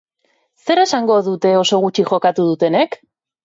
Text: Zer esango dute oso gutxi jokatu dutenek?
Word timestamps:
Zer 0.69 0.81
esango 0.83 1.19
dute 1.29 1.53
oso 1.61 1.81
gutxi 1.87 2.09
jokatu 2.15 2.51
dutenek? 2.51 3.03